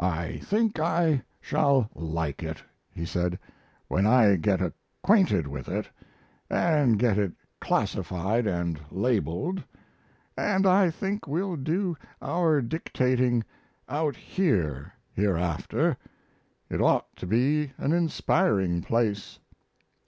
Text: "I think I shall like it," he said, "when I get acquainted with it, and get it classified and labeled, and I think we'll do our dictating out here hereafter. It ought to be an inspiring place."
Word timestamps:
"I 0.00 0.38
think 0.38 0.80
I 0.80 1.22
shall 1.40 1.88
like 1.94 2.42
it," 2.42 2.64
he 2.90 3.04
said, 3.06 3.38
"when 3.86 4.08
I 4.08 4.34
get 4.34 4.60
acquainted 4.60 5.46
with 5.46 5.68
it, 5.68 5.88
and 6.50 6.98
get 6.98 7.16
it 7.16 7.30
classified 7.60 8.48
and 8.48 8.80
labeled, 8.90 9.62
and 10.36 10.66
I 10.66 10.90
think 10.90 11.28
we'll 11.28 11.54
do 11.54 11.96
our 12.20 12.60
dictating 12.60 13.44
out 13.88 14.16
here 14.16 14.94
hereafter. 15.12 15.96
It 16.68 16.80
ought 16.80 17.14
to 17.14 17.26
be 17.28 17.70
an 17.78 17.92
inspiring 17.92 18.82
place." 18.82 19.38